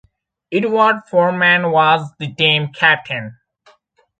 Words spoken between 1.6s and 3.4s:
was the team captain.